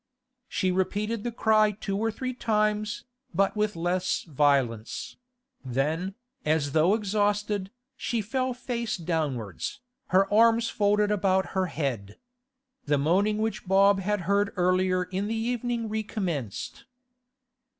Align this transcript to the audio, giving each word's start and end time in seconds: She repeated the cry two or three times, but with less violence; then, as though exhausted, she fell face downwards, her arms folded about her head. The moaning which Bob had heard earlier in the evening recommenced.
She 0.49 0.71
repeated 0.71 1.23
the 1.23 1.31
cry 1.31 1.69
two 1.73 1.95
or 1.95 2.09
three 2.09 2.33
times, 2.33 3.05
but 3.35 3.55
with 3.55 3.75
less 3.75 4.23
violence; 4.23 5.15
then, 5.63 6.15
as 6.43 6.71
though 6.71 6.95
exhausted, 6.95 7.69
she 7.95 8.19
fell 8.19 8.51
face 8.55 8.97
downwards, 8.97 9.79
her 10.07 10.25
arms 10.33 10.69
folded 10.69 11.11
about 11.11 11.49
her 11.53 11.67
head. 11.67 12.17
The 12.85 12.97
moaning 12.97 13.37
which 13.37 13.67
Bob 13.67 13.99
had 13.99 14.21
heard 14.21 14.51
earlier 14.55 15.03
in 15.03 15.27
the 15.27 15.35
evening 15.35 15.87
recommenced. 15.87 16.85